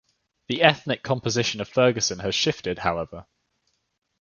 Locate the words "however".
2.79-3.27